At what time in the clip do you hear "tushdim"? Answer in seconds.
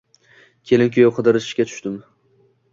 1.71-2.03